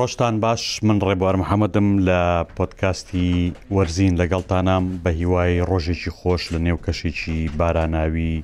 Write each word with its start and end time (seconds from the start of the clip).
ڕۆشتان 0.00 0.34
باش 0.46 0.62
من 0.88 0.96
ڕێبوار 1.06 1.36
محەممەدم 1.42 1.86
لە 2.08 2.20
پۆتکاستی 2.56 3.30
وەرزین 3.76 4.12
لەگەڵتانام 4.20 4.84
بە 5.04 5.10
هیوای 5.18 5.54
ڕۆژێکی 5.70 6.10
خۆش 6.18 6.42
لە 6.52 6.58
نێو 6.66 6.78
کەشێکی 6.84 7.38
باراناوی 7.60 8.34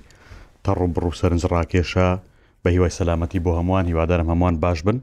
تەڕ 0.64 0.79
و 0.82 0.87
بڕوو 0.95 1.19
سەرنج 1.20 1.42
ڕاکێشە 1.55 2.09
بە 2.62 2.69
هیوای 2.74 2.95
سەلامەتی 2.98 3.41
بۆ 3.45 3.52
هەمووان 3.59 3.84
هیوادارم 3.91 4.29
هەمووان 4.32 4.55
باش 4.64 4.79
بن 4.87 4.98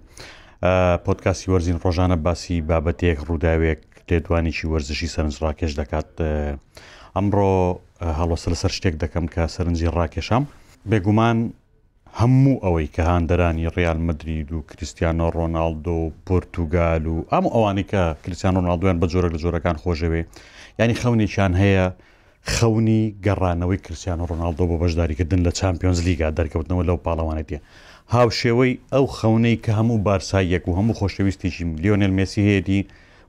پۆتکاسی 1.05 1.45
وەرزین 1.53 1.77
ڕۆژانە 1.83 2.17
باسی 2.25 2.55
بابەتێک 2.69 3.17
ڕووداوێک 3.27 3.81
لێدوانێکی 4.09 4.67
وەرزشی 4.71 5.11
سەرنج 5.15 5.35
ڕاکێش 5.43 5.71
دەکات 5.79 6.09
ئەمڕۆ 7.15 7.53
هەڵۆسە 8.19 8.47
لەسەر 8.53 8.71
شتێک 8.77 8.95
دەکەم 9.03 9.25
کە 9.33 9.43
سەرنجی 9.55 9.89
ڕاکێشام 9.97 10.43
بێگومان 10.89 11.37
هەموو 12.21 12.61
ئەوەی 12.63 12.87
کە 12.95 13.01
هاندەرانی 13.09 13.69
ڕیال 13.77 13.99
مدرید 14.07 14.47
و 14.55 14.61
کریسیانۆ 14.69 15.25
ڕۆناالدۆ 15.37 15.95
و 16.01 16.11
پرتوگال 16.27 17.03
و 17.13 17.17
ئەم 17.33 17.45
ئەوانی 17.53 17.85
کە 17.91 18.01
کریسیان 18.23 18.53
ڕۆناالدویان 18.57 18.97
بە 19.01 19.07
جۆرە 19.11 19.29
لە 19.33 19.39
جۆرەکان 19.43 19.75
خۆشەوێ 19.83 20.21
ینی 20.79 20.99
خەونێکیان 21.01 21.53
هەیە 21.61 21.85
خەونی 22.53 23.01
گەڕانەوەی 23.25 23.83
کریسیانە 23.85 24.23
ڕۆناالدۆ 24.29 24.63
بە 24.71 24.75
بەشداریکردن 24.81 25.39
لە 25.47 25.51
چمپیۆنز 25.59 25.99
لیگا 26.07 26.27
دەرکەوتنەوە 26.37 26.83
لەو 26.89 26.97
پاڵەوانێتە 27.05 27.57
هاوشێوەی 28.15 28.73
ئەو 28.93 29.05
خەونەی 29.17 29.55
کە 29.63 29.71
هەموو 29.79 30.03
بارسایەک 30.07 30.63
و 30.65 30.77
هەموو 30.79 30.97
خۆشەویستیشی 30.99 31.63
میلیۆنل 31.71 32.11
مسی 32.19 32.41
هەیەی 32.49 32.81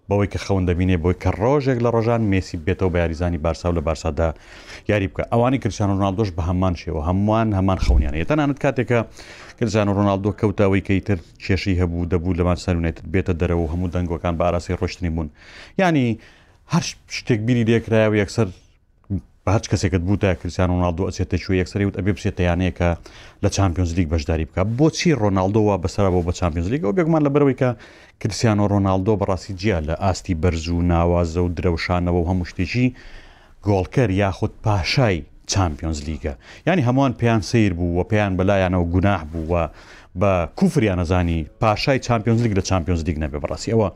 بەوەی 0.08 0.28
کە 0.32 0.38
خەون 0.46 0.64
دەبینێ 0.68 0.96
بۆی 1.02 1.14
کە 1.22 1.30
ڕۆژێک 1.40 1.78
لە 1.84 1.88
ڕۆژان 1.94 2.22
مێسی 2.30 2.56
بێتەوە 2.66 2.90
بە 2.92 2.98
یاریزانی 3.02 3.38
بارسا 3.44 3.66
و 3.70 3.76
لە 3.78 3.82
بارسادا 3.88 4.28
یاری 4.90 5.06
بکە 5.10 5.22
ئەوانی 5.32 5.58
کرچان 5.62 5.88
ڕناالدۆش 5.96 6.30
بە 6.36 6.42
هەمان 6.48 6.74
شێوە 6.82 7.00
هەمووان 7.08 7.48
هەمان 7.58 7.78
خەونیان 7.84 8.14
یەتەنانت 8.22 8.56
کاتێکە 8.64 8.98
کرچان 9.58 9.88
ڕۆناالدۆ 9.96 10.30
کەوتاوەی 10.40 10.82
کەی 10.88 11.00
تر 11.08 11.18
کێشی 11.44 11.74
هەبوو 11.80 12.08
دەبوو 12.12 12.36
لەمان 12.38 12.58
سەرونێت 12.64 12.96
بێتە 13.12 13.32
دەرەوە 13.40 13.66
هەموو 13.72 13.92
دەنگەکان 13.94 14.34
بە 14.38 14.42
ئاراسی 14.46 14.76
ڕۆشتنی 14.80 15.10
بوون 15.14 15.28
ینی 15.80 16.06
هەر 16.72 16.84
شتێک 17.16 17.40
بینی 17.46 17.64
دێکرایەوە 17.68 18.16
یەکسەر 18.22 18.48
بە 19.46 19.50
هەچ 19.56 19.66
کەسێکت 19.72 20.02
بووتە 20.08 20.28
کریسیان 20.40 20.68
ڕۆناالدو 20.74 21.02
ئەچێتە 21.08 21.36
شوێ 21.44 21.54
یەکسری 21.62 21.86
وت 21.86 21.96
ئەبێ 21.98 22.12
بچێتیانەیەکە 22.16 22.88
لە 23.42 23.48
چمپیۆنز 23.56 23.90
لیگ 23.98 24.06
بەشداری 24.12 24.48
بکە 24.48 24.62
بۆچی 24.78 25.12
ڕۆناالدۆوە 25.22 25.74
بەسرا 25.82 26.10
بۆ 26.14 26.20
بە 26.28 26.32
چمپیۆنز 26.38 26.68
لیگ 26.72 26.80
ئەو 26.84 26.92
بێکمان 26.98 27.22
لە 27.26 27.30
بەرەوەیکە 27.34 27.70
کریسیانۆ 28.20 28.64
ڕۆناالدۆ 28.72 29.12
بەڕاستی 29.20 29.52
جیا 29.60 29.78
لە 29.88 29.94
ئاستی 30.02 30.34
بەرز 30.42 30.64
و 30.68 30.78
ناوازە 30.92 31.40
و 31.44 31.52
درەوشانەوە 31.56 32.20
و 32.20 32.28
هەموو 32.30 32.48
شتێکی 32.50 32.86
گۆڵکەر 33.66 34.08
یاخود 34.22 34.52
پاشای 34.64 35.18
چمپیۆنز 35.46 36.00
لیگە 36.08 36.32
ینی 36.66 36.82
هەمووان 36.82 37.12
پێیان 37.22 37.40
سیر 37.42 37.72
بوو 37.72 38.00
و 38.00 38.02
پێیان 38.08 38.32
بەلایەنەوە 38.38 38.84
گوناح 38.94 39.22
بووە 39.32 39.62
بە 40.20 40.32
کوفریان 40.56 40.98
نەزانی 41.04 41.46
پاشای 41.60 41.98
چمپیۆنز 41.98 42.42
لیگ 42.42 42.56
لە 42.58 42.62
چمپیۆنز 42.62 43.02
لیگ 43.06 43.16
نەبێ 43.24 43.38
بەڕاستی 43.44 43.70
ئەوە 43.74 43.88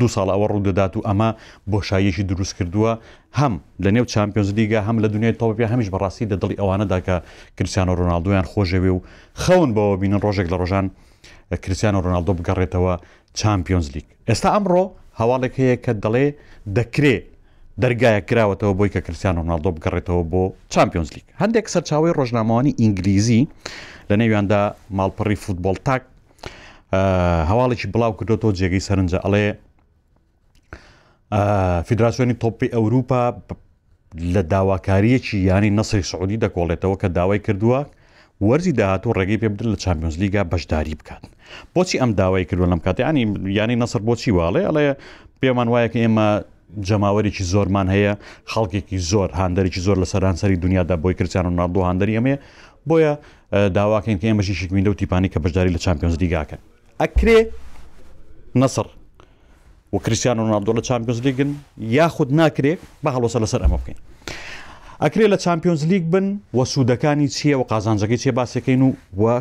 دو 0.00 0.08
ساڵ 0.14 0.28
ئەوە 0.34 0.46
ڕوودەدات 0.52 0.92
و 0.96 1.00
ئەمە 1.08 1.30
بۆشاییەکی 1.72 2.22
دروست 2.22 2.54
کردووە 2.58 2.92
هەم 3.40 3.54
لە 3.84 3.90
نێو 3.96 4.04
چمپیۆنز 4.14 4.50
لیگە 4.58 4.78
هەم 4.88 4.96
لە 5.04 5.08
دنیای 5.14 5.34
تۆپیا 5.40 5.66
هەمیش 5.72 5.88
بەڕاستی 5.94 6.26
دەدڵی 6.32 6.56
ئەوانەدا 6.60 6.98
کە 7.06 7.16
کرسیانە 7.58 7.92
ڕۆناالدویان 7.98 8.44
خۆشەوێ 8.52 8.90
و 8.96 9.00
خەون 9.42 9.70
بەوە 9.76 9.96
بینن 10.00 10.18
ڕۆژێک 10.24 10.48
لە 10.52 10.56
ڕۆژان 10.62 10.86
کرسیانە 11.64 12.00
ڕۆناالدۆ 12.04 12.32
بگەڕێتەوە 12.38 12.94
چمپیۆنز 13.38 13.86
لیگ 13.94 14.06
ئێستا 14.28 14.48
ئەمڕۆ 14.54 14.82
هەواڵێک 15.20 15.54
هەیە 15.60 15.76
کە 15.84 15.92
دەڵێ 16.04 16.26
دەکرێت 16.78 17.24
دەرگایە 17.80 18.20
کراوەتەوە 18.28 18.74
بۆی 18.78 18.90
کە 18.94 19.00
کرسیان 19.06 19.34
ڕۆناالدۆ 19.40 19.70
بگەڕێتەوە 19.76 20.22
بۆ 20.32 20.42
چمپیۆنس 20.72 21.10
لیگ 21.16 21.26
هەندێک 21.42 21.66
سەرچاوی 21.74 22.12
ڕۆژنامەوانی 22.18 22.72
ئینگلیزی 22.80 23.42
لە 24.10 24.14
نێویاندا 24.20 24.60
ماڵپەڕی 24.98 25.36
فوتبال 25.44 25.76
تاک 25.88 26.02
هەواڵێکی 27.50 27.86
بڵاو 27.94 28.12
کردوەوە 28.18 28.52
جێگەی 28.58 28.82
سەرنجە 28.88 29.18
ئەڵێ 29.24 29.46
فیدراسیۆنی 31.88 32.34
تۆپی 32.42 32.68
ئەوروپا 32.76 33.22
لە 34.34 34.42
داواکاریەکی 34.52 35.38
ینی 35.50 35.70
نەسی 35.78 36.02
سعودی 36.10 36.36
دەکۆڵێتەوە 36.44 36.96
کە 37.00 37.08
داوای 37.16 37.40
کردووە 37.46 37.80
وەرزی 38.48 38.72
داهاتوو 38.80 39.12
ڕێگەی 39.18 39.38
پێ 39.42 39.48
بدن 39.52 39.68
لە 39.74 39.78
چمپیۆنز 39.84 40.16
لیگا 40.22 40.42
بەشداری 40.52 40.94
بکات 41.00 41.22
بۆچی 41.74 41.96
ئەم 42.02 42.10
داوای 42.20 42.44
کردووە 42.48 42.68
لەم 42.72 42.80
کاتیانی 42.86 43.22
ینی 43.58 43.76
نەسەر 43.82 44.00
بۆچی 44.08 44.30
واڵێ 44.38 44.62
ئەڵێ 44.68 44.84
پێمان 45.40 45.68
وایە 45.72 45.88
کە 45.92 45.98
ئێمە 46.04 46.28
جەماوەێکی 46.88 47.42
زۆرمان 47.52 47.86
هەیە 47.94 48.12
خەڵکێکی 48.52 48.96
زۆر 49.10 49.30
هاندێکی 49.40 49.80
زۆر 49.86 49.96
لە 50.02 50.06
سەرانسەری 50.12 50.56
دنیادا 50.64 50.96
بۆی 51.02 51.14
کرچیان 51.18 51.46
و 51.46 51.50
ناردۆ 51.58 51.80
هاندری 51.88 52.14
ئەمەیە 52.18 52.38
بۆیە 52.88 53.12
داواکەین 53.76 54.18
کە 54.20 54.26
ئێمەشی 54.30 54.54
شکوینندە 54.60 54.90
و 54.94 54.96
تیپانی 55.00 55.28
کە 55.32 55.38
بەشداری 55.44 55.70
لە 55.76 55.80
چمپیۆنز 55.84 56.16
دیگاکەن 56.22 56.60
ئەکرێ 57.02 57.38
نەسەر 58.60 58.86
و 59.94 59.98
کریسیان 60.04 60.38
و 60.40 60.44
ناردۆ 60.52 60.72
لە 60.78 60.82
چمپیۆنز 60.88 61.20
لیگن 61.26 61.50
یاخود 61.98 62.30
ناکرێ 62.40 62.72
بە 63.04 63.10
هەڵۆسە 63.14 63.38
لەسەر 63.44 63.60
ئەمە 63.64 63.78
بکەین 63.82 63.98
ئەکرێ 65.04 65.24
لە 65.32 65.36
چمپیۆنز 65.44 65.82
لیگ 65.90 66.02
بن 66.12 66.26
و 66.56 66.64
سوودەکانی 66.72 67.28
چییە 67.36 67.56
و 67.60 67.64
قازانجەکەی 67.70 68.18
چێ 68.22 68.30
باسەکەین 68.38 68.80
و 68.86 68.90
وە 69.22 69.34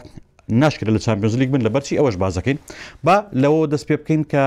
ناشکرێت 0.62 0.92
لە 0.98 1.02
چمپیۆنز 1.06 1.36
لیگ 1.40 1.50
بن 1.53 1.62
لە 1.68 1.69
بەرچی 1.75 1.98
ئەوەش 2.00 2.16
بازەکەین 2.24 2.58
با 3.06 3.16
لەوە 3.42 3.68
دەست 3.72 3.86
پێ 3.88 3.96
بکەین 4.02 4.24
کە 4.31 4.46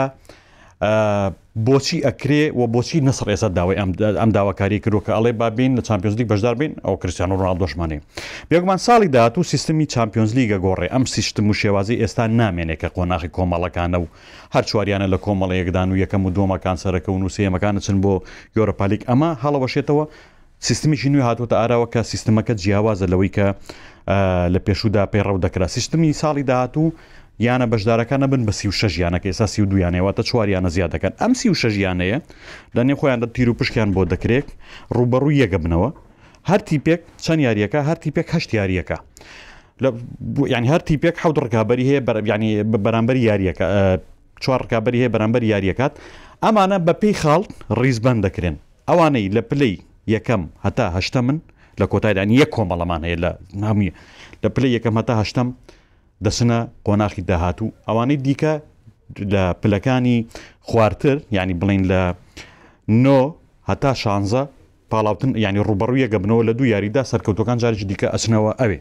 بۆچی 1.67 1.99
ئەکرێ 2.07 2.43
و 2.59 2.63
بۆچی 2.73 2.99
نسر 3.09 3.27
ئێستا 3.35 3.49
داوای 3.59 3.77
ئەم 4.21 4.31
داواکاری 4.37 4.79
کردوکە 4.85 5.11
ئەڵێ 5.17 5.33
بابین 5.41 5.73
لە 5.79 5.83
چمپیۆنزلیگ 5.89 6.27
بەشدار 6.33 6.55
بین 6.61 6.73
ئەو 6.87 6.95
کرسیانۆ 7.03 7.35
ڕال 7.43 7.57
دۆشمانی 7.63 7.99
بێگومان 8.51 8.79
ساڵی 8.87 9.09
داهات 9.15 9.39
و 9.39 9.43
سیستمی 9.53 9.87
چمپیۆنزلیگە 9.95 10.59
گۆڕێ 10.67 10.87
ئەم 10.95 11.05
سیستم 11.15 11.47
و 11.49 11.53
شێوازی 11.61 11.97
ئێستا 12.03 12.25
نامێنێت 12.41 12.79
کە 12.83 12.89
قۆناخی 12.97 13.29
کۆمەڵەکانە 13.37 13.99
و 14.03 14.07
هەر 14.55 14.65
چواریانە 14.71 15.07
لە 15.15 15.19
کۆمەڵەیەکدان 15.25 15.89
و 15.93 15.97
یەکەم 16.03 16.23
و 16.27 16.31
دۆمەکان 16.37 16.77
سەرەکە 16.83 17.09
و 17.15 17.19
نووسەیەمەکانە 17.23 17.81
چن 17.87 17.97
بۆ 18.05 18.13
یۆرەپالیک 18.57 19.03
ئەمە 19.11 19.31
هەڵەوەشێتەوە 19.45 20.05
سیستمیشی 20.69 21.09
نوێ 21.15 21.23
هاتوتە 21.29 21.55
ئاراوە 21.61 21.87
کە 21.93 22.01
سیستمەکە 22.13 22.55
جیاوازە 22.63 23.07
لەوەی 23.13 23.31
کە 23.37 23.47
لە 24.55 24.61
پێشودا 24.67 25.03
پێی 25.13 25.23
ڕەو 25.27 25.39
دەکرا 25.45 25.67
سیستمی 25.77 26.11
ساڵی 26.23 26.43
داهات 26.51 26.77
و 26.83 26.85
یانە 27.43 27.67
بەشدارەکانە 27.67 28.27
بن 28.31 28.47
بە 28.47 28.51
سی 28.53 28.69
و 28.69 28.73
شەژیانەکە 28.73 29.27
ئێسا 29.27 29.47
سی 29.47 29.63
و 29.63 29.67
دویانەوەتە 29.67 30.23
چواریانە 30.31 30.69
زیاد 30.69 30.91
دەکەن 30.97 31.13
ئەم 31.21 31.33
سی 31.35 31.49
و 31.51 31.55
شەژیانەیە 31.55 32.19
دەنێ 32.77 32.95
خۆیان 33.01 33.21
لە 33.23 33.27
تیر 33.35 33.49
و 33.51 33.55
پشکیان 33.55 33.91
بۆ 33.95 34.03
دەکرێت 34.13 34.49
ڕوبەڕوو 34.97 35.37
یەگە 35.43 35.59
بنەوە 35.65 35.91
هەرتی 36.51 36.79
پێک 36.87 37.01
چەند 37.25 37.41
یاریەکە 37.47 37.81
هەرتی 37.89 38.11
پێک 38.17 38.29
هەشت 38.35 38.51
یاریەکە. 38.59 38.99
ینی 40.55 40.69
هەر 40.73 40.81
تیپێک 40.89 41.17
حوت 41.23 41.37
ڕکابی 41.45 41.85
هەیە 41.89 42.01
ینی 42.33 42.51
بەرامبەر 42.85 43.17
یاریەکە 43.29 43.65
چوار 44.45 44.61
ڕکابی 44.65 44.99
هەیە 45.01 45.09
بەرامبەر 45.15 45.43
یاریەکات 45.53 45.93
ئەمانە 46.45 46.79
بە 46.87 46.95
پێی 47.03 47.15
خاڵ 47.23 47.43
ڕیزبند 47.81 48.21
دەکرێن 48.27 48.57
ئەوانەی 48.89 49.27
لە 49.37 49.43
پلەی 49.51 49.75
یەکەم 50.15 50.43
هەتا 50.67 50.87
هەشتە 50.97 51.21
من 51.27 51.39
لە 51.81 51.87
کۆتایدان 51.93 52.29
یەک 52.41 52.51
کۆمەڵەمان 52.57 53.01
هەیە 53.07 53.19
لە 53.25 53.31
نامی 53.63 53.91
لە 54.43 54.49
پلەی 54.55 54.71
یەکەم 54.77 54.95
هەتا 55.01 55.15
هەشتم 55.23 55.49
دەسنە 56.23 56.59
قۆناخی 56.87 57.23
داهاتوو 57.29 57.73
ئەوانەی 57.89 58.21
دیکە 58.27 58.53
لە 59.33 59.43
پلەکانی 59.63 60.19
خوارتر 60.69 61.17
ینی 61.37 61.55
بڵین 61.61 61.83
لە 61.91 62.01
نۆ 63.05 63.21
هەتا 63.71 63.93
شانزە 64.03 64.43
پاڵاوتن 64.91 65.31
ینی 65.45 65.63
ڕوبەڕویە 65.69 66.07
گەبنەوە 66.15 66.43
لە 66.49 66.53
دوو 66.59 66.73
یاریدا 66.75 67.03
سەرکەوتەکان 67.11 67.57
جارێکی 67.63 67.87
دیکە 67.91 68.09
ئەچنەوە 68.15 68.53
ئەوێ. 68.61 68.79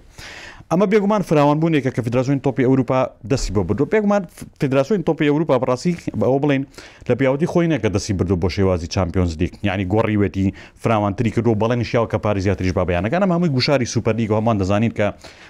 ئەمە 0.73 0.87
بێگومان 0.93 1.21
فراوانبوونێکە 1.29 1.91
کە 1.95 2.01
فدراسۆین 2.07 2.39
تۆپی 2.45 2.63
ئەوروپا 2.69 2.99
دەستی 3.31 3.51
بۆ 3.55 3.61
بردو 3.67 3.85
پێگومان 3.93 4.21
فدراسۆین 4.61 5.01
تۆپی 5.07 5.25
ئەوروپا 5.31 5.55
بەڕاستی 5.61 5.93
ئەوە 6.27 6.39
بڵین 6.43 6.63
لە 7.09 7.13
پیاوەتی 7.19 7.47
خۆینەکە 7.53 7.89
دەستی 7.95 8.13
بردو 8.19 8.35
بۆ 8.41 8.47
شێوازی 8.55 8.87
چمپیۆنز 8.95 9.31
دیک 9.41 9.51
ینی 9.69 9.85
گۆڕیوێتی 9.93 10.45
فراوانتری 10.83 11.31
کردو 11.35 11.53
بەڵێن 11.61 11.81
شیاو 11.89 12.05
کە 12.11 12.17
پارێ 12.25 12.39
زیاتریش 12.45 12.71
بابیانەکانە 12.77 13.25
هەمووی 13.35 13.51
گوشاری 13.57 13.87
سوپەرلیگ 13.93 14.29
هەمان 14.37 14.57
دەزانین 14.61 14.93
کە 14.97 15.07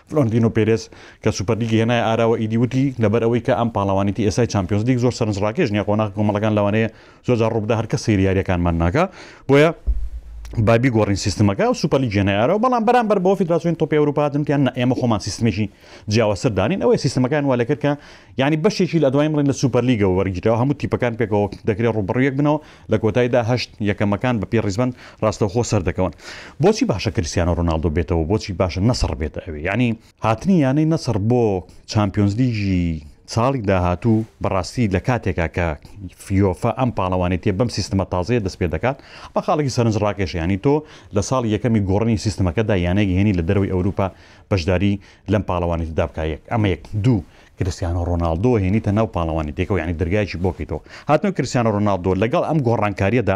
فلۆنتین 0.10 0.44
و 0.48 0.52
پێرس 0.56 0.84
کە 1.24 1.30
سوپەرلیگی 1.38 1.78
هێنای 1.82 2.04
ئاراوە 2.08 2.36
ئیدیوتی 2.42 2.86
لەبەر 3.04 3.22
ئەوەی 3.26 3.42
کە 3.48 3.54
ئەم 3.60 3.70
پاڵاوانیتی 3.76 4.22
ئێسای 4.28 4.48
چمپیۆنز 4.54 4.84
دیک 4.88 4.98
زۆر 5.04 5.14
سەرنجڕاکێژ 5.20 5.70
نیە 5.76 5.84
قۆناک 5.88 6.10
کۆمەڵەکان 6.18 6.54
لەوانەیە 6.58 6.88
زۆر 7.42 7.52
ڕووبدا 7.56 7.76
هەرکە 7.82 7.98
سریارەکانمان 8.06 8.76
ناکە 8.84 9.04
بۆیە 9.48 9.70
بابی 10.62 10.90
گۆڕین 10.94 11.18
سیستمەکە 11.18 11.66
و 11.74 11.74
سوپەلی 11.74 12.10
جێنایارەوە 12.14 12.60
بەڵام 12.64 12.84
بەرامبەر 12.88 13.18
بۆ 13.20 13.36
فیدراسیۆن 13.42 13.76
تۆپی 13.82 13.98
ئەوروپا 13.98 14.30
دمتیان 14.30 14.68
ئێمە 14.78 14.96
خۆمان 15.02 15.20
سیستمێکی 15.26 15.66
جیاوەسەردانین 16.14 16.80
ئەوەی 16.84 16.98
سیستمەکان 17.04 17.44
والەکرد 17.50 17.80
کە 17.86 17.92
ینی 18.38 18.58
بەشێکی 18.64 19.00
لە 19.04 19.10
دوای 19.14 19.30
بڵین 19.34 19.48
لە 19.50 19.54
سوپەرلیگە 19.62 20.08
وەرگیرەوە 20.14 20.58
هەموو 20.62 20.78
تیپەکان 20.80 21.14
پێکەوە 21.20 21.46
دەکرێت 21.68 21.94
ڕوبڕیەک 21.98 22.34
بنەوە 22.40 22.60
لە 22.92 22.98
کۆتاییدا 23.04 23.42
هەشت 23.50 23.70
یەکەمەکان 23.90 24.36
بە 24.42 24.46
پێ 24.52 24.60
ڕیزبەن 24.66 24.92
ڕاستەخۆ 25.24 25.62
سەردەکەون 25.72 26.12
بۆچی 26.64 26.86
باشە 26.92 27.10
کریسیانە 27.16 27.54
ڕۆناالدۆ 27.58 27.90
بێتەوە 27.98 28.24
بۆچی 28.30 28.54
باشە 28.62 28.80
نەسەر 28.90 29.12
بێتە 29.22 29.40
ئەوێ 29.46 29.60
ینی 29.70 29.90
هاتنی 30.26 30.56
یانەی 30.66 30.88
نەسەر 30.94 31.18
بۆ 31.30 31.44
چمپیۆنزلیژی 31.92 32.90
ساڵی 33.34 33.60
داهاتوو 33.70 34.26
بەڕاستی 34.46 34.86
لە 34.96 35.00
کاتێکا 35.08 35.48
کە 35.58 35.68
فیۆفە 36.26 36.72
ئەم 36.80 36.90
پاڵەوانێتی 36.98 37.52
بەم 37.60 37.70
سیستمە 37.78 38.06
تازەیە 38.14 38.42
دەست 38.46 38.58
پێ 38.62 38.68
دەکات 38.76 38.98
بە 39.34 39.40
خاڵێکی 39.46 39.76
سەرنج 39.78 39.96
ڕاکێشیانی 40.06 40.58
تۆ 40.66 40.74
لە 41.16 41.22
ساڵی 41.30 41.54
یەکەمی 41.56 41.82
گۆڕنی 41.90 42.18
سیستمەکەدا 42.26 42.76
یانەی 42.86 43.16
هێنی 43.18 43.38
لە 43.40 43.44
دەروی 43.50 43.72
ئەوروپا 43.74 44.08
بەشداری 44.52 44.94
لەم 45.32 45.44
پاڵەوانێتی 45.50 45.96
دابکایەک 46.00 46.42
ئەمە 46.52 46.68
یەک 46.74 46.84
دوو. 47.04 47.22
کرسیانە 47.60 48.02
ڕۆناالدۆ 48.10 48.52
هێنیتە 48.64 48.92
ناو 48.98 49.08
پاڵەوانی 49.16 49.52
تێکەوە 49.58 49.80
ینی 49.84 49.94
دەرگایکی 50.02 50.38
بۆکەیتەوە 50.46 50.80
هاتن 51.10 51.32
کرسیانە 51.38 51.70
ڕۆناالدۆ 51.76 52.12
لەگەڵ 52.24 52.44
ئەم 52.50 52.58
گۆڕانکاریەدا 52.68 53.36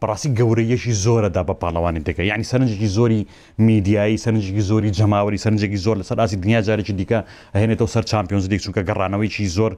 پراسی 0.00 0.28
گەورەیەشی 0.38 0.92
زۆرەدا 1.04 1.42
بە 1.48 1.54
پاڵەوانی 1.62 2.00
تێکە 2.06 2.22
ینی 2.32 2.46
سەرنجێکی 2.50 2.88
زۆری 2.98 3.20
میدیایی 3.68 4.16
سەرنجێکی 4.24 4.64
زۆری 4.70 4.90
جەماوەری 4.98 5.38
سەرنجێکی 5.44 5.80
زۆر 5.86 5.96
لەسەر 6.00 6.18
ئاسی 6.22 6.36
دنیا 6.42 6.60
جارێکی 6.66 6.94
دیکە 7.00 7.18
هێنێتەوە 7.60 7.88
سەر 7.94 8.04
چمپیۆنز 8.10 8.46
دیک 8.52 8.60
چونکە 8.64 8.82
گەڕانەوەی 8.88 9.28
شتێکی 9.36 9.48
زۆر 9.56 9.72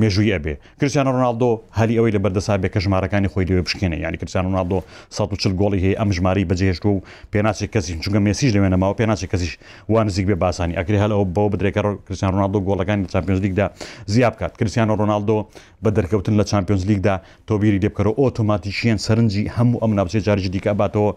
مێژووی 0.00 0.28
ئەبێ 0.34 0.54
کرسیان 0.80 1.06
ڕناالدۆ 1.14 1.50
هەری 1.78 1.94
ئەوەی 1.98 2.12
لە 2.16 2.20
بەردەسا 2.24 2.54
بێ 2.62 2.68
کە 2.74 2.78
ژمارەکانی 2.84 3.28
خۆی 3.32 3.44
دوێ 3.48 3.60
بشکێنە 3.66 3.96
ینی 4.04 4.16
کرسیان 4.22 4.44
ڕناالدۆ 4.50 4.78
140 5.10 5.54
گۆڵی 5.60 5.78
هەیە 5.84 5.96
ئەم 6.00 6.10
ژماری 6.16 6.44
بەجێشت 6.50 6.82
و 6.86 6.94
پێناچێک 7.32 7.70
کەسی 7.74 7.92
چونگە 8.04 8.20
مێسیش 8.26 8.50
لەوێنەماوە 8.56 8.94
پێناچێک 9.00 9.28
کەسیش 9.32 9.52
وان 9.92 10.06
نزیک 10.08 10.26
بێ 10.30 10.36
باسانی 10.42 10.74
ئەکری 10.78 10.98
هەلەوە 11.02 11.24
بەوە 11.34 11.50
بدرێکە 11.54 11.80
کرسیان 12.06 12.32
ڕناالدۆ 12.36 12.58
گۆڵەکانی 12.68 13.02
چمپیۆنز 13.14 13.40
لیگدا 13.44 13.66
زیاب 14.12 14.34
کات 14.40 14.52
کرسیانە 14.58 14.94
ڕۆناالدۆ 15.00 15.36
بە 15.84 15.90
دەرکەوتن 15.96 16.34
لە 16.40 16.44
چمپیۆنز 16.50 16.82
لیگدا 16.90 17.14
تۆبیری 17.48 17.78
لێبکەەوە 17.84 18.12
ئۆتۆماتیشیان 18.20 18.98
سەرنجی 19.06 19.42
هەموو 19.56 19.80
ئەم 19.82 19.92
ناوچێ 19.98 20.20
جارجی 20.26 20.50
دیکە 20.54 20.72
باتەوە 20.80 21.10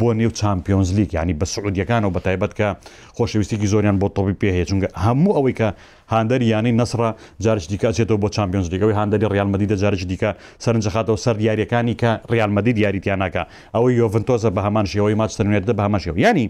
بۆ 0.00 0.10
نێو 0.18 0.30
چمپیۆنز 0.40 0.90
لیک 0.96 1.10
ینی 1.14 1.34
بە 1.40 1.44
سعودیەکان 1.52 2.04
و 2.04 2.10
بە 2.16 2.20
تایبەت 2.26 2.52
کە 2.58 2.68
خۆشەویستێکی 3.16 3.66
زۆریان 3.72 3.96
بۆ 4.02 4.08
تۆپی 4.16 4.36
پێهەیە 4.40 4.66
چونگە 4.70 4.88
هەموو 5.04 5.36
ئەوەی 5.36 5.54
کە 5.58 5.68
هاندەری 6.12 6.44
یانی 6.52 6.72
نسرە 6.80 7.08
جارش 7.44 7.66
دیکەچێتەوە 7.72 8.18
بۆ 8.22 8.28
چمپیۆنز 8.36 8.68
لیگەوەی 8.72 8.94
هاندەری 8.98 9.26
ریالمەدیدە 9.34 9.76
جارش 9.82 10.02
دیکە 10.10 10.30
سەرنجەخاتەوە 10.64 11.18
سەر 11.24 11.34
دیارەکانی 11.40 11.94
کە 12.00 12.10
ریالمەدی 12.32 12.72
دیاریتیانناکە 12.78 13.42
ئەوەی 13.74 13.94
یۆڤنتۆزە 14.00 14.50
بە 14.56 14.60
هەمان 14.66 14.86
شێوەی 14.92 15.14
ماچ 15.20 15.30
سەرێتە 15.38 15.72
بە 15.78 15.82
هەماشێو 15.86 16.14
ینی 16.26 16.46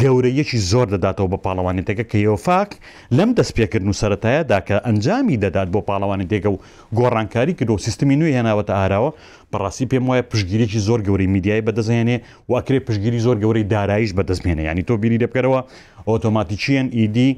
گەورەیەکی 0.00 0.58
زۆر 0.70 0.86
دەداتەوە 0.94 1.28
بە 1.32 1.38
پاڵەوانێتەکە 1.44 2.04
کە 2.10 2.18
یۆفاک 2.26 2.70
لەم 3.16 3.30
دەستپێکردن 3.38 3.90
و 3.92 3.96
سەتایەدا 4.02 4.58
کە 4.68 4.76
ئەنجامی 4.86 5.36
دەدات 5.44 5.68
بۆ 5.74 5.80
پاڵەوانی 5.88 6.26
تێکە 6.30 6.46
و 6.54 6.58
گۆڕانکاری 6.98 7.54
کردو 7.58 7.74
سیستمی 7.86 8.16
نوێ 8.20 8.30
هێناوەتە 8.36 8.70
ئاراوە 8.78 9.10
بەڕاستی 9.52 9.86
پێم 9.90 10.04
وایە 10.10 10.22
پشگیریکی 10.32 10.78
زۆر 10.88 11.00
گەوری 11.06 11.26
میدیای 11.34 11.62
بەدەزێنێ 11.66 12.16
واکرێ 12.52 12.78
پشگیری 12.86 13.18
زۆر 13.26 13.36
گەوری 13.42 13.64
دارایش 13.74 14.10
بەدەستمێنە 14.18 14.62
ینی 14.70 14.82
تۆ 14.88 14.94
بیری 15.02 15.18
دەبکەرەوە 15.24 15.60
ئۆتۆماتیکیان 16.08 16.88
ئیدی 16.98 17.28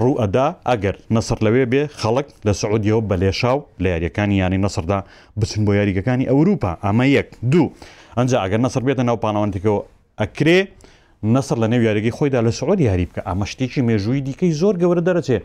ڕوو 0.00 0.14
ئەدا 0.20 0.46
ئەگەر 0.70 0.94
نەسەر 1.16 1.38
لەوێ 1.44 1.64
بێ 1.72 1.82
خەڵک 2.00 2.26
لە 2.46 2.52
سعودیەوە 2.60 3.02
بەلێشاو 3.10 3.58
لە 3.82 3.88
یاریەکانی 3.94 4.36
ینی 4.44 4.58
نەسەردا 4.64 4.98
بچن 5.40 5.62
بۆ 5.66 5.72
یاریگەکانی 5.80 6.24
ئەوروپا 6.32 6.72
ئەمە 6.86 7.06
یەک 7.18 7.28
دوو 7.52 7.66
ئەجا 8.18 8.38
ئەگەر 8.44 8.60
نەسەر 8.66 8.82
بێتە 8.86 9.02
ناو 9.08 9.16
پاناوانتیکەوە 9.24 9.80
ئەکرێ 10.20 10.58
نەسەر 11.34 11.56
لە 11.62 11.66
نێو 11.72 11.82
یاریگەی 11.88 12.12
خۆیدا 12.18 12.40
لە 12.46 12.50
سعودی 12.58 12.84
یاری 12.90 13.06
بکە 13.10 13.22
ئەمە 13.28 13.46
شتێکی 13.52 13.80
مێژووی 13.88 14.20
دیکەی 14.26 14.52
زۆر 14.60 14.74
گەورە 14.82 15.02
دەرەچێت 15.08 15.44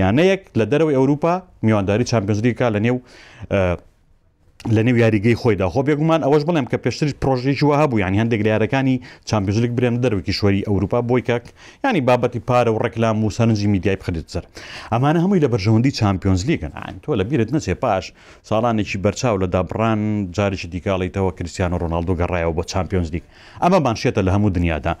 یانەیەک 0.00 0.42
لە 0.58 0.64
دەرەوەی 0.72 0.96
ئەوروپا 0.98 1.34
میوانداری 1.66 2.04
چمپۆزریکا 2.10 2.66
لە 2.74 2.78
نێو 2.84 2.96
لە 4.76 4.82
نێو 4.86 4.96
یاریگەی 5.04 5.36
خۆیدا 5.40 5.66
خۆ 5.72 5.80
بێگومان 5.88 6.20
ئەوەش 6.26 6.42
بڵێم 6.48 6.66
کە 6.70 6.76
پێشتر 6.84 7.08
پرۆژێکیوە 7.22 7.74
هەبوو 7.82 8.00
یان 8.02 8.14
هەندێک 8.20 8.40
لە 8.46 8.50
یارەکانی 8.54 8.96
چمپیۆزلیک 9.28 9.72
برێم 9.78 9.96
دەروکی 10.04 10.32
شوەری 10.38 10.66
ئەوروپا 10.68 10.98
بۆی 11.08 11.22
کاک 11.28 11.44
ینی 11.84 12.00
بابەتی 12.08 12.40
پارە 12.48 12.70
و 12.74 12.78
ڕێکلام 12.82 13.16
و 13.24 13.30
سەرنجی 13.36 13.66
میدیای 13.74 13.96
بخەدێت 14.00 14.28
سەر 14.34 14.44
ئەمانە 14.92 15.18
هەمووی 15.24 15.40
لە 15.44 15.48
بەرژەوەندی 15.52 15.92
چمپیۆنز 16.00 16.40
لیگن 16.48 16.72
تۆ 17.02 17.08
لە 17.20 17.24
بیرت 17.28 17.48
نەچێ 17.54 17.74
پاش 17.82 18.12
ساڵانێکی 18.48 18.98
بەرچاو 19.04 19.36
لە 19.42 19.46
دابڕان 19.54 20.00
جارێکی 20.36 20.68
دیکاڵیتەوە 20.74 21.30
کریسیانە 21.38 21.76
ڕۆناالدۆ 21.82 22.12
گەڕایەوە 22.20 22.52
بە 22.58 22.64
چمپیۆنز 22.72 23.08
لیگ 23.14 23.22
ئەمە 23.62 23.80
بانشێتە 23.86 24.20
لە 24.26 24.30
هەموو 24.36 24.50
دنیادا 24.56 24.92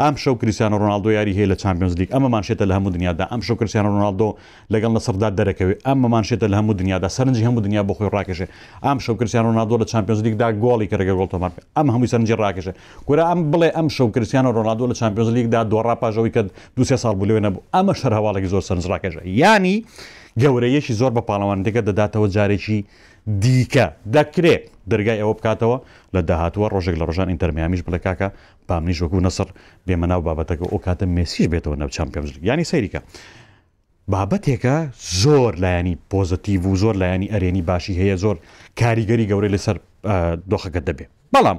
ئەم 0.00 0.14
شەو 0.22 0.34
کریسیانە 0.40 0.76
ڕۆناالدۆ 0.80 1.08
یاری 1.18 1.32
هەیە 1.38 1.48
لە 1.52 1.56
چمپیۆنز 1.62 1.94
لیگ 2.00 2.08
ئەمەمان 2.14 2.42
شێتە 2.48 2.64
لە 2.70 2.74
هەموو 2.76 2.90
دنیادا 2.96 3.24
ئەم 3.32 3.40
شو 3.46 3.54
کریسیانە 3.60 3.88
ڕۆناالدۆ 3.94 4.28
لەگەڵ 4.72 4.90
لە 4.96 5.00
سەردا 5.06 5.28
دەرەکەوێت 5.38 5.78
ئەمەمان 5.88 6.24
شێتە 6.28 6.46
لە 6.52 6.56
هەموو 6.60 6.74
دنیادا 6.80 7.08
سەرنجی 7.16 7.44
هەموو 7.48 7.60
دنیا 7.66 7.82
بۆ 7.88 7.94
خۆی 7.98 8.08
ڕاکێشێ 8.16 8.46
ئەم 8.84 8.98
شەو 9.06 9.14
کرسیان 9.20 9.46
و 9.46 9.52
نادۆ 9.58 9.76
لە 9.82 9.86
چمپیۆنزلیکدا 9.92 10.46
گۆڵی 10.64 10.86
کەرەگە 10.92 11.14
گۆڵتەمار 11.18 11.50
ئەم 11.76 11.86
هەمووی 11.94 12.10
سەرنجی 12.12 12.34
ڕاکێشە 12.42 12.72
گورە 13.08 13.24
ئەم 13.30 13.40
بڵێ 13.52 13.68
ئەم 13.76 13.88
شەو 13.96 14.08
کرسیانە 14.14 14.50
ڕۆنادۆ 14.56 14.84
لە 14.90 14.94
چمپیۆنزلیکدا 15.00 15.60
دۆڕا 15.72 15.94
پاژەوەی 16.02 16.32
کە 16.34 16.40
دو 16.76 16.82
سێ 16.88 16.96
ساڵ 17.02 17.14
بولێ 17.20 17.34
نەبوو 17.46 17.62
ئەمە 17.74 17.94
شەر 18.00 18.12
هەواڵێکی 18.18 18.46
زۆر 18.54 18.62
سەرنج 18.68 18.86
ڕاکێشە 18.92 19.20
ینی 19.40 19.76
گەورەیەشی 20.42 20.92
زۆر 21.00 21.10
بە 21.16 21.20
پاڵەوانندەکە 21.28 21.80
دەداتەوە 21.88 22.26
جارێکی 22.36 22.78
دیکە 23.42 23.86
دەکرێت 24.16 24.62
دەرگای 24.90 25.18
ئەوە 25.22 25.34
بکاتەوە 25.38 25.76
لە 26.14 26.20
داهاتوە 26.28 26.66
ڕۆژێک 26.74 26.96
لە 27.00 27.04
ڕۆژان 27.08 27.28
ئینتەرمیامیش 27.32 27.82
بڵێ 27.86 27.98
کاکە 28.06 28.28
پامنیش 28.68 28.98
وەکو 29.02 29.18
نەسەر 29.26 29.48
بێمەناو 29.86 30.20
بابەتەکە 30.26 30.64
ئەو 30.72 30.78
کاتە 30.86 31.06
مێسیش 31.16 31.46
بێتەوە 31.52 31.76
نەو 31.82 31.88
چمپیۆنز 31.96 32.30
ینی 32.48 32.64
سەیریکە. 32.70 33.00
بابەتێکە 34.12 34.76
زۆر 35.22 35.52
لایەنی 35.62 35.94
پۆزتیو 36.10 36.60
و 36.70 36.76
زۆر 36.82 36.94
لایەنی 37.02 37.30
ئەرێنی 37.34 37.62
باشی 37.70 37.94
هەیە 38.00 38.16
زۆر 38.24 38.36
کاریگەری 38.80 39.24
گەورەی 39.30 39.50
لەسەر 39.56 39.76
دۆخەکە 40.50 40.80
دەبێ 40.88 41.04
بەڵام 41.34 41.58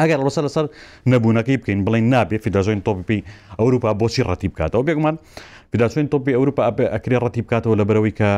ئەگەر 0.00 0.18
ڕۆسە 0.24 0.40
لەسەر 0.46 0.66
نەبوونەکەی 1.12 1.56
بکەین 1.60 1.80
بڵین 1.86 2.06
نابێ 2.14 2.36
فیدداژۆین 2.44 2.80
تۆپی 2.86 3.20
ئەوروپا 3.60 3.90
بۆچی 4.00 4.22
ڕەتی 4.28 4.48
بکاتەوە 4.52 4.82
بێگومان 4.88 5.16
فیدداچۆین 5.70 6.06
تۆپی 6.12 6.32
ئەوروپا 6.38 6.62
ئەکرێ 6.94 7.16
ڕەتی 7.24 7.42
بکاتەوە 7.44 7.74
لە 7.80 7.84
بەرەوەی 7.88 8.14
کە 8.20 8.30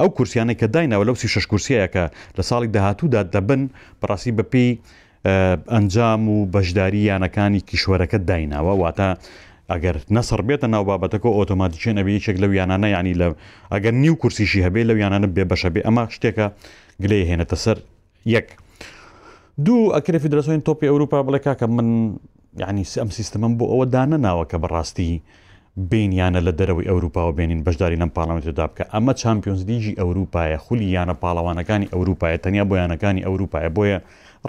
ئەو 0.00 0.08
کورسیانە 0.16 0.54
کە 0.60 0.66
داینەوە 0.74 1.04
لەو 1.08 1.16
سی 1.20 1.28
شش 1.34 1.44
کورسیە 1.50 1.86
کە 1.94 2.04
لە 2.36 2.42
ساڵی 2.50 2.68
داهاتوودا 2.74 3.22
دەبن 3.34 3.62
بەڕاستی 4.00 4.32
بەپی 4.38 4.68
ئەنجام 5.74 6.20
و 6.34 6.36
بەشداری 6.54 7.02
یانەکانی 7.10 7.60
کیشوەرەکە 7.68 8.18
دایناوە 8.28 8.74
واتە 8.82 9.08
ئەگەر 9.74 9.96
نەسەر 10.16 10.40
بێتە 10.48 10.66
ناو 10.74 10.82
بابەتەکە 10.88 11.28
ئۆتۆماتیکێن 11.36 11.96
ئەبێ 12.00 12.12
یەکێک 12.18 12.36
لە 12.42 12.46
ویانانە 12.52 12.88
ینی 12.96 13.14
لە 13.20 13.26
ئەگەر 13.72 13.94
نیو 14.02 14.14
کورسیشی 14.20 14.60
هەبێ 14.66 14.80
لە 14.88 14.92
ویانانە 14.96 15.28
بێ 15.36 15.44
بەشە 15.50 15.68
بێ 15.74 15.80
ئەمە 15.86 16.04
شتێکە 16.14 16.46
گلەی 17.02 17.24
هێنێتە 17.30 17.56
سەر 17.64 17.76
یەک 18.34 18.46
دوو 19.66 19.80
ئەکرێ 19.96 20.18
فیدراسۆین 20.24 20.62
تۆپی 20.68 20.86
ئەوروپا 20.90 21.18
بڵێ 21.26 21.38
کاکە 21.46 21.66
من 21.76 21.88
یعنی 22.62 22.82
ئەم 23.02 23.10
سیستمم 23.18 23.52
بۆ 23.58 23.64
ئەوە 23.72 23.86
دانە 23.94 24.18
ناوە 24.26 24.44
کە 24.50 24.56
بەڕاستی 24.62 25.10
بینیانە 25.90 26.40
لە 26.46 26.52
دەرەوەی 26.58 26.88
ئەوروپاوە 26.90 27.32
بێنین 27.36 27.60
بەشداری 27.66 27.96
نم 28.02 28.10
پاڵامێتدا 28.16 28.64
بکە 28.70 28.84
ئەمە 28.94 29.12
چمپیۆنز 29.22 29.60
دیجی 29.68 29.98
ئەوروپایە 30.00 30.58
خولی 30.64 30.86
یانە 30.96 31.14
پاڵەوانەکانی 31.22 31.90
ئەوروپایە 31.94 32.36
تەنیا 32.44 32.64
بۆیانەکانی 32.70 33.22
ئەوروپایە 33.26 33.70
بۆیە 33.76 33.98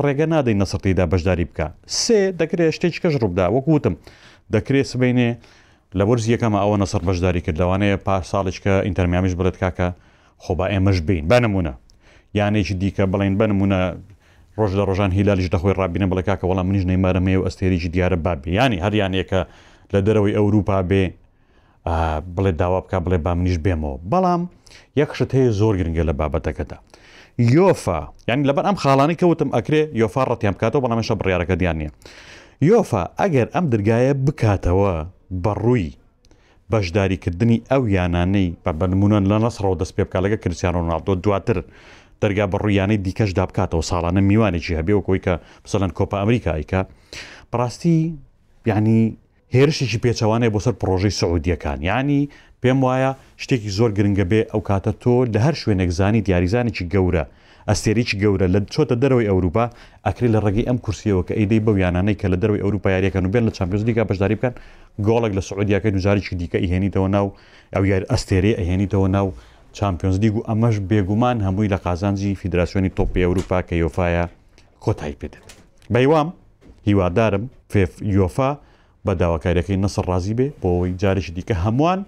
ڕێگە 0.04 0.26
نادەی 0.34 0.56
نەسەرتیدا 0.62 1.06
بەشداری 1.12 1.46
بکە 1.50 1.68
سێ 2.02 2.20
دەکرێت 2.40 2.74
شتێک 2.78 2.94
کەش 3.04 3.16
ڕوودا 3.22 3.46
وەکوتم 3.56 3.96
دەکرێت 4.56 4.86
سبینێ 4.94 5.30
لە 5.98 6.04
بەرز 6.08 6.24
یەکەمە 6.34 6.60
ئەوە 6.64 6.78
نەسەر 6.84 7.02
بەشداری 7.08 7.42
کرد 7.46 7.58
لەوانەیە 7.62 7.96
پار 8.06 8.22
ساڵێککە 8.32 8.74
ئینتەرمیامیش 8.86 9.34
بڵێت 9.40 9.58
کاکە 9.64 9.88
خۆبا 10.44 10.66
ئێمەش 10.74 10.98
بین 11.08 11.24
بەنممونە 11.32 11.74
یانێکی 12.40 12.74
دیکە 12.82 13.04
بڵێن 13.14 13.34
بنممونە 13.40 13.80
ڕۆژ 14.58 14.72
لە 14.80 14.84
ڕۆژان 14.90 15.12
هیلالیش 15.18 15.48
دەخۆی 15.56 15.74
ڕابینە 15.80 16.08
بڵێ 16.12 16.24
کاکە 16.30 16.46
وەڵام 16.50 16.66
منیش 16.70 16.84
نەیمارەمێ 16.92 17.36
و 17.40 17.44
ئەستێریی 17.48 17.90
دیارە 17.96 18.18
بابی 18.26 18.52
ینی 18.60 18.80
هەریانێکە 18.86 19.42
لە 19.94 20.00
دەرەوەی 20.06 20.34
ئەوروپا 20.38 20.78
بێ 20.90 21.04
بڵێ 22.36 22.52
داوا 22.62 22.80
بکە 22.86 22.98
بڵێ 23.06 23.18
با 23.26 23.32
منیش 23.40 23.58
بێمەوە 23.66 23.98
بەڵام 24.12 24.42
یەکشت 25.00 25.30
هەیە 25.38 25.52
زۆر 25.60 25.74
گرنگە 25.80 26.04
لە 26.10 26.14
بابەتەکەدا. 26.20 26.78
یۆفا 27.56 28.00
یعنی 28.30 28.44
لەبەر 28.50 28.64
ئەم 28.68 28.78
خاڵانی 28.82 29.16
کەوتم 29.22 29.50
ئەکرێ 29.56 29.82
یۆفا 30.02 30.22
ڕەتیان 30.30 30.54
بکاتەوە 30.58 30.82
بەڵامێشە 30.84 31.14
بڕیارەکە 31.20 31.56
دیان 31.62 31.78
نیە. 31.82 31.90
یۆفا 32.68 33.02
ئەگەر 33.22 33.48
ئەم 33.56 33.66
دەرگایە 33.74 34.14
بکاتەوە 34.26 34.94
بەڕووی 35.44 35.88
بەشداریکردنی 36.72 37.58
ئەو 37.72 37.84
یانانەی 37.98 38.48
بە 38.64 38.72
بنمونەن 38.80 39.24
لە 39.32 39.38
نەسڕەوە 39.44 39.80
دەست 39.82 39.94
پێ 39.96 40.04
بکالەکە 40.08 40.38
کرسیان 40.44 40.74
ڕۆناالدۆ 40.78 41.14
دواتر 41.24 41.58
دەرگا 42.22 42.46
بەڕوویانەی 42.54 43.02
دیکەشدا 43.06 43.44
بکاتەوە 43.50 43.84
ساڵانە 43.92 44.22
میوانێکی 44.30 44.78
هەبێەوە 44.80 45.06
کۆی 45.08 45.22
کە 45.26 45.34
بسەلەن 45.64 45.92
کۆپە 45.98 46.18
ئەمریکایکە 46.22 46.82
بڕاستی 47.52 47.98
ینی 48.72 49.02
هێرشێکی 49.56 50.02
پێچەوانەیە 50.04 50.54
بۆ 50.54 50.60
سەر 50.66 50.76
پرۆژەی 50.82 51.18
سعودیەکان 51.20 51.80
ینی 51.92 52.22
پێم 52.62 52.80
وایە 52.86 53.12
شتێکی 53.44 53.72
زۆر 53.78 53.90
گرنگە 53.98 54.26
بێ 54.32 54.42
ئەو 54.52 54.62
کاتە 54.70 54.92
تۆ 55.02 55.14
لە 55.34 55.40
هەر 55.46 55.56
شوێنێک 55.62 55.92
زانی 56.00 56.22
دیاریزانێکی 56.28 56.86
گەورە 56.94 57.26
ئەستێریی 57.70 58.16
گەورە 58.22 58.48
لە 58.56 58.60
چۆتە 58.74 58.96
دەرەوەی 59.02 59.28
ئەوروپا 59.32 59.66
ئەکری 60.06 60.30
لە 60.34 60.40
ڕێگەی 60.46 60.66
ئەم 60.70 60.78
کورسیەوە 60.86 61.22
کە 61.28 61.34
ئەیدەی 61.40 61.62
بەو 61.66 61.76
یانانەی 61.84 62.16
کە 62.22 62.28
لە 62.34 62.38
دەروی 62.44 62.62
ئەوروپا 62.66 62.90
یاریەکەن 62.96 63.24
و 63.26 63.30
بێن 63.34 63.44
لە 63.50 63.52
چمپیۆزلیگا 63.58 64.04
بەشداری 64.10 64.36
بکەن 64.40 64.54
گۆڵک 65.08 65.32
لە 65.38 65.42
سعودیاکە 65.50 65.88
دوجارێکی 65.96 66.36
دیکە 66.42 66.58
ئیهێنیتەوە 66.64 67.08
ناو 67.16 67.28
ئەو 67.76 67.84
یار 67.92 68.04
ئەستێری 68.14 68.54
ئەهێنیتەوە 68.60 69.08
ناو 69.16 69.28
چمپیۆنز 69.78 70.18
دیگ 70.24 70.34
و 70.38 70.42
ئەمەش 70.50 70.76
بێگومان 70.90 71.38
هەمووی 71.46 71.70
لە 71.74 71.78
قازانجی 71.86 72.32
فیدراسیۆنی 72.42 72.92
تۆپی 72.98 73.22
ئەوروپا 73.26 73.58
کە 73.68 73.74
یۆفاایە 73.84 74.26
کۆتایی 74.84 75.16
پێدێت 75.22 75.46
بەیوام 75.94 76.28
هیوادارم 76.88 77.44
فف 77.72 77.92
یۆفا 78.18 78.52
بە 79.06 79.12
داواکاریەکەی 79.22 79.78
نەسەر 79.84 80.04
ڕازی 80.12 80.34
بێ 80.40 80.48
بۆەوەی 80.62 80.94
جارێکی 81.02 81.32
دیکە 81.38 81.56
هەمووان 81.66 82.00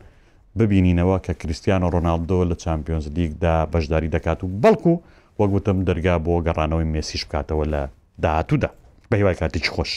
ببینینەوە 0.60 1.18
کە 1.26 1.34
کریسیانە 1.42 1.88
ڕۆناالدۆ 1.94 2.40
لە 2.50 2.56
چمپیۆنز 2.64 3.06
لیگدا 3.16 3.56
بەشداری 3.74 4.10
دەکات 4.16 4.40
و 4.44 4.48
بەڵکو 4.64 4.94
و 5.00 5.00
وەگوتم 5.40 5.78
دەرگا 5.88 6.16
بۆ 6.26 6.34
گەڕانەوەی 6.46 6.88
مێسیش 6.94 7.22
بکاتەوە 7.26 7.66
لە 7.74 7.82
داهاتوودا 8.24 8.70
بە 9.10 9.16
هیوای 9.20 9.36
کاتیی 9.42 9.72
خۆش. 9.76 9.92